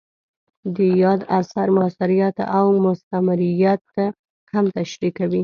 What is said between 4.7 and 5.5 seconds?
تشریح کوي.